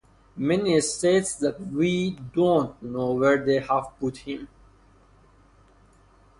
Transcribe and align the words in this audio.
Mary 0.35 0.81
states 0.81 1.35
that 1.35 1.61
"we" 1.61 2.17
don't 2.33 2.81
know 2.81 3.13
where 3.13 3.45
they 3.45 3.59
have 3.59 3.85
put 3.99 4.17
him. 4.17 4.47